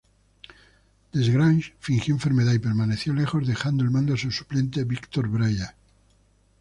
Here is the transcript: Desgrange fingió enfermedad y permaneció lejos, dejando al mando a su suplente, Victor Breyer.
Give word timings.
Desgrange 1.13 1.75
fingió 1.79 2.15
enfermedad 2.15 2.53
y 2.53 2.57
permaneció 2.57 3.13
lejos, 3.13 3.45
dejando 3.47 3.83
al 3.83 3.91
mando 3.91 4.15
a 4.15 4.17
su 4.17 4.31
suplente, 4.31 4.83
Victor 4.83 5.27
Breyer. 5.27 5.75